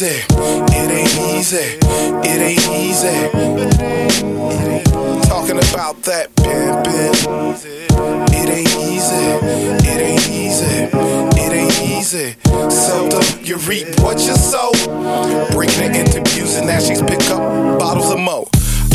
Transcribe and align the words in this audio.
easy. 0.00 0.24
It 0.30 0.90
ain't 0.90 1.18
easy. 1.34 1.78
It 2.22 2.40
ain't 2.40 2.68
easy. 2.76 3.18
Talking 5.28 5.58
about 5.58 6.02
that 6.04 6.28
pimpin'. 6.36 7.14
It 8.32 8.48
ain't 8.48 8.68
easy. 8.92 9.24
It 9.88 10.00
ain't 10.00 10.28
easy. 10.28 10.84
It 11.42 11.52
ain't 11.52 11.82
easy. 11.82 12.36
Seldom 12.70 13.24
you 13.42 13.56
reap 13.56 13.88
what 14.00 14.18
you 14.18 14.34
sow. 14.36 14.70
Breaking 15.52 15.94
it 15.94 16.14
into 16.14 16.20
and 16.56 16.66
now 16.66 16.78
she's 16.78 17.02
pick 17.02 17.20
up 17.30 17.78
bottles 17.78 18.12
of 18.12 18.20
mo. 18.20 18.46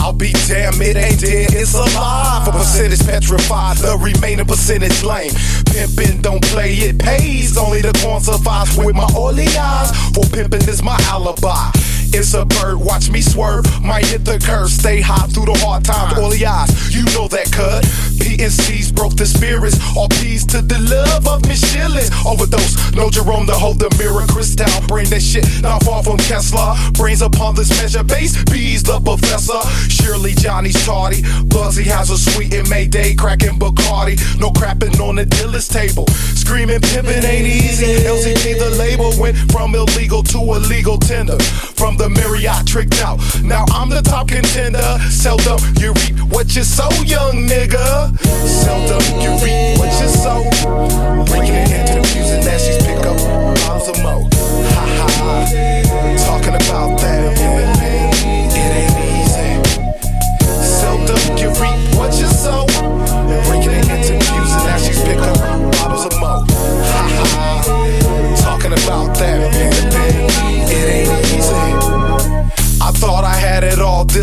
I'll 0.03 0.11
be 0.11 0.33
damn, 0.47 0.81
it 0.81 0.97
ain't 0.97 1.21
dead, 1.21 1.53
it's 1.53 1.73
alive. 1.73 2.45
A 2.45 2.51
percentage 2.51 3.07
petrified, 3.07 3.77
the 3.77 3.97
remaining 3.97 4.45
percentage 4.45 5.01
lame. 5.01 5.31
Pimpin' 5.71 6.21
don't 6.21 6.43
play, 6.43 6.73
it 6.73 6.99
pays. 6.99 7.57
Only 7.57 7.79
the 7.79 7.93
survives 8.19 8.77
with 8.77 8.97
my 8.97 9.07
oily 9.15 9.47
eyes. 9.57 9.91
For 10.11 10.25
pimpin' 10.25 10.67
is 10.67 10.83
my 10.83 10.97
alibi. 11.03 11.71
It's 12.11 12.33
a 12.33 12.43
bird, 12.43 12.77
watch 12.77 13.09
me 13.09 13.21
swerve. 13.21 13.65
Might 13.81 14.05
hit 14.05 14.25
the 14.25 14.39
curve, 14.39 14.69
stay 14.69 14.99
hot 14.99 15.31
through 15.31 15.45
the 15.45 15.57
hard 15.63 15.85
times. 15.85 16.19
Oily 16.19 16.45
eyes, 16.45 16.93
you 16.93 17.05
know 17.15 17.29
that 17.29 17.49
cut. 17.53 17.87
PNCs 18.23 18.95
broke 18.95 19.15
the 19.15 19.25
spirits. 19.25 19.75
All 19.97 20.07
peace 20.07 20.45
to 20.45 20.61
the 20.61 20.79
love 20.79 21.27
of 21.27 21.43
Shillings. 21.53 22.09
Overdose, 22.25 22.93
no 22.93 23.09
Jerome 23.09 23.45
to 23.47 23.53
hold 23.53 23.79
the 23.79 23.89
mirror. 23.99 24.25
Crystal, 24.27 24.65
bring 24.87 25.09
that 25.09 25.21
shit 25.21 25.45
not 25.61 25.83
far 25.83 26.01
from 26.01 26.17
Kessler. 26.17 26.73
Brains 26.93 27.21
upon 27.21 27.55
this 27.55 27.69
measure, 27.81 28.03
base 28.03 28.41
B's 28.45 28.83
the 28.83 28.99
professor. 28.99 29.59
Surely 29.89 30.33
Johnny's 30.33 30.79
tardy. 30.85 31.21
Buzzy 31.45 31.83
has 31.83 32.09
a 32.09 32.17
sweet 32.17 32.53
in 32.53 32.67
Mayday, 32.69 33.13
cracking 33.13 33.59
Bacardi. 33.59 34.15
No 34.39 34.49
crapping 34.51 34.99
on 34.99 35.15
the 35.15 35.25
dealer's 35.25 35.67
table. 35.67 36.07
Screaming, 36.33 36.79
pimpin' 36.79 37.23
ain't 37.23 37.47
easy. 37.47 37.85
LCG 38.07 38.57
the 38.57 38.69
label 38.77 39.11
went 39.19 39.37
from 39.51 39.75
illegal 39.75 40.23
to 40.23 40.39
illegal 40.39 40.97
tender. 40.97 41.37
From 41.83 41.97
the 41.97 42.07
Marriott 42.07 42.65
tricked 42.65 43.01
out. 43.01 43.19
Now 43.43 43.65
I'm 43.73 43.89
the 43.89 44.01
top 44.01 44.29
contender. 44.29 44.79
Seldom 45.09 45.59
you 45.75 45.91
reap 45.91 46.17
what 46.31 46.55
you 46.55 46.63
sow, 46.63 46.89
young 47.03 47.45
nigga. 47.45 48.17
Seldom 48.47 49.12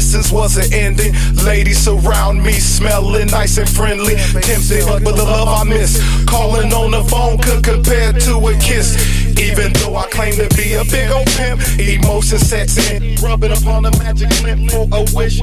it 0.00 0.32
wasn't 0.32 0.72
ending. 0.72 1.12
Ladies 1.44 1.78
surround 1.78 2.42
me, 2.42 2.52
smelling 2.52 3.26
nice 3.28 3.58
and 3.58 3.68
friendly. 3.68 4.16
Tempted, 4.16 5.04
but 5.04 5.16
the 5.16 5.24
love 5.24 5.48
I 5.48 5.64
miss. 5.64 6.00
Calling 6.24 6.72
on 6.72 6.90
the 6.90 7.04
phone 7.04 7.38
could 7.38 7.62
compare 7.62 8.12
to 8.12 8.48
a 8.48 8.54
kiss. 8.58 8.96
Even 9.38 9.72
though 9.74 9.96
I 9.96 10.06
claim 10.08 10.34
to 10.36 10.48
be 10.56 10.74
a 10.74 10.84
big 10.84 11.10
old 11.10 11.26
pimp, 11.36 11.60
emotion 11.78 12.38
sets 12.38 12.90
in. 12.90 13.16
Rubbing 13.16 13.52
upon 13.52 13.84
a 13.84 13.90
magic 13.98 14.30
lamp 14.42 14.70
for 14.70 14.88
a 14.92 15.04
wish. 15.14 15.40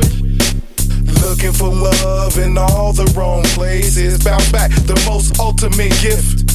Looking 1.21 1.53
for 1.53 1.69
love 1.69 2.37
in 2.37 2.57
all 2.57 2.93
the 2.93 3.05
wrong 3.15 3.43
places. 3.55 4.23
Bounce 4.23 4.51
back, 4.51 4.71
the 4.71 4.99
most 5.07 5.39
ultimate 5.39 5.93
gift. 6.01 6.45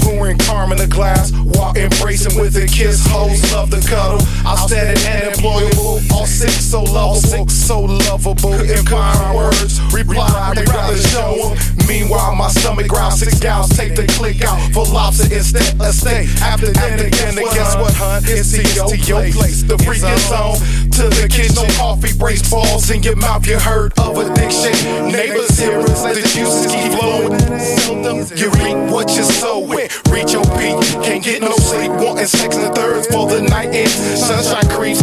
Pouring 0.00 0.38
karma 0.38 0.76
in 0.76 0.80
a 0.82 0.86
glass, 0.86 1.32
walk 1.56 1.76
embracing 1.76 2.38
with 2.40 2.56
a 2.56 2.66
kiss. 2.66 3.04
Hoes 3.08 3.42
love 3.52 3.70
the 3.70 3.80
cuddle. 3.90 4.22
Outstanding 4.46 5.04
and 5.04 5.34
employable. 5.34 5.76
All 5.86 5.95
sick, 6.36 6.50
so 6.50 6.82
lovable. 6.82 7.48
so 7.48 7.80
lovable. 7.80 8.52
In 8.60 8.84
kind 8.84 9.36
words, 9.36 9.80
reply, 9.92 10.52
they 10.54 10.64
rather 10.64 10.96
show 10.98 11.50
'em. 11.50 11.86
Meanwhile, 11.88 12.34
my 12.34 12.48
stomach 12.48 12.88
growls. 12.88 13.20
Six 13.20 13.38
gals 13.40 13.70
take 13.70 13.96
the 13.96 14.06
click 14.18 14.42
out 14.42 14.58
for 14.72 14.84
lobster 14.84 15.32
instead 15.34 15.80
of 15.80 15.94
steak. 15.94 16.28
After 16.42 16.70
again, 16.70 17.00
and 17.00 17.50
guess 17.56 17.74
what, 17.76 17.94
hun? 17.94 18.22
It's 18.26 18.52
to 18.52 18.62
your, 18.74 18.88
to 18.88 18.96
your 18.96 19.32
place. 19.32 19.62
The 19.62 19.76
freaking 19.76 20.18
zone 20.28 20.58
to 20.92 21.08
the 21.08 21.28
kitchen. 21.28 21.54
No 21.56 21.64
coffee 21.76 22.12
breaks 22.18 22.48
balls 22.50 22.90
in 22.90 23.02
your 23.02 23.16
mouth. 23.16 23.46
You 23.46 23.58
heard 23.58 23.92
of 23.98 24.18
addiction. 24.18 24.74
Neighbors 25.08 25.58
hear 25.58 25.80
us. 25.80 26.02
The 26.02 26.22
juices 26.34 26.66
keep 26.68 26.92
flowing. 26.98 27.32
You 28.36 28.50
reap 28.60 28.92
what 28.92 29.08
you 29.16 29.24
sow 29.24 29.60
with. 29.60 29.90
Reach 30.10 30.32
your 30.32 30.44
peak. 30.58 30.76
Can't 31.04 31.22
get 31.24 31.40
no 31.40 31.52
sleep. 31.56 31.90
Wanting 31.92 32.26
sex 32.26 32.56
and 32.56 32.74
thirds 32.74 33.06
for 33.06 33.26
the 33.26 33.40
night 33.42 33.70
And 33.72 33.88
Sunshine 33.88 34.68
creeps. 34.70 35.00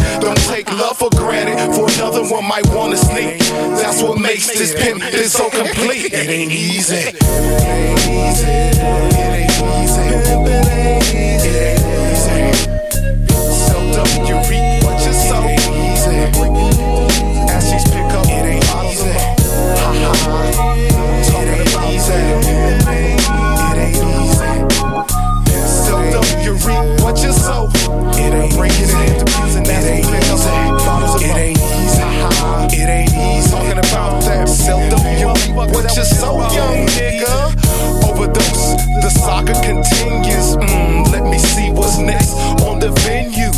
For 1.84 1.92
another 2.00 2.22
one 2.22 2.48
might 2.48 2.66
wanna 2.68 2.96
sneak. 2.96 3.38
That's 3.76 4.02
what 4.02 4.18
makes 4.18 4.46
this 4.46 4.72
pimp 4.74 5.02
is 5.12 5.32
so 5.32 5.50
complete. 5.50 6.14
It 6.14 6.30
ain't 6.30 6.50
easy. 6.50 6.94
It 6.94 7.22
ain't 7.22 7.98
easy. 8.00 8.46
It 8.46 8.80
ain't 9.20 9.50
easy. 9.60 10.02
It 10.24 10.68
ain't 10.70 11.74
easy. 12.64 12.83
Sow, 36.04 36.38
young 36.52 36.86
nigga. 36.94 37.54
Overdose. 38.04 38.76
The 39.02 39.10
saga 39.10 39.54
continues. 39.64 40.56
Mm, 40.56 41.12
let 41.12 41.24
me 41.24 41.38
see 41.38 41.70
what's 41.70 41.98
next 41.98 42.32
on 42.62 42.78
the 42.78 42.90
venue. 43.04 43.52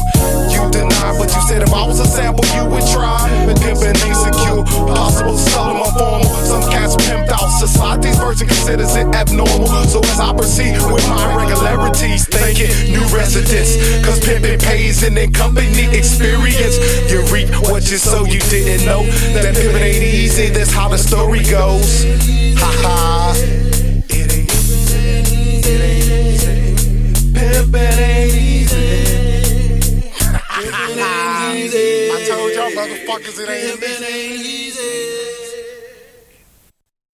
You 0.50 0.70
deny, 0.70 1.14
but 1.18 1.28
you 1.34 1.40
said 1.48 1.62
if 1.62 1.72
I 1.72 1.86
was 1.86 2.00
a 2.00 2.06
sample, 2.06 2.44
you 2.54 2.64
would 2.70 2.86
try. 2.90 3.26
Pimpin' 3.66 3.98
ain't 4.06 4.16
secure, 4.16 4.64
possible, 4.86 5.36
subtle, 5.36 5.82
or 5.82 5.92
formal. 5.98 6.30
Some 6.46 6.62
cats 6.70 6.94
pimped 6.96 7.30
out. 7.30 7.48
Society's 7.58 8.16
version 8.18 8.46
considers 8.46 8.94
it 8.96 9.06
abnormal. 9.14 9.66
So 9.90 10.00
as 10.00 10.20
I 10.20 10.32
proceed 10.32 10.78
with 10.92 11.06
my 11.08 11.34
regularities, 11.34 12.26
thinking 12.26 12.92
new 12.92 13.04
residents. 13.14 13.74
Cause 14.04 14.20
pimpin' 14.20 14.62
pays 14.62 15.02
an 15.02 15.16
company 15.32 15.86
experience. 15.96 16.78
You 17.10 17.22
reap 17.32 17.50
what 17.70 17.90
you 17.90 17.98
sow, 17.98 18.24
you 18.24 18.40
didn't 18.40 18.86
know. 18.86 19.02
That 19.34 19.54
pimpin' 19.54 19.80
ain't 19.80 20.04
easy, 20.04 20.48
that's 20.48 20.72
how 20.72 20.88
the 20.88 20.98
story 20.98 21.42
goes. 21.42 22.35
motherfuckers, 32.86 33.40
it 33.40 33.48
ain't, 33.48 33.82
it 33.82 34.02
ain't 34.02 34.46
easy. 34.46 35.15